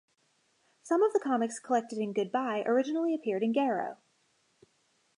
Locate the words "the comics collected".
1.13-1.99